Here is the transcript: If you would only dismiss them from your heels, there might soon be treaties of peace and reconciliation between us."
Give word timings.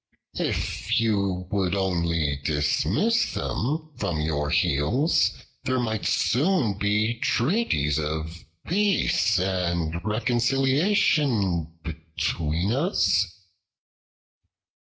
If 0.39 0.99
you 0.99 1.45
would 1.51 1.75
only 1.75 2.37
dismiss 2.43 3.35
them 3.35 3.91
from 3.99 4.19
your 4.19 4.49
heels, 4.49 5.29
there 5.63 5.79
might 5.79 6.07
soon 6.07 6.73
be 6.79 7.19
treaties 7.19 7.99
of 7.99 8.43
peace 8.65 9.37
and 9.37 10.03
reconciliation 10.03 11.77
between 11.83 12.71
us." 12.71 13.27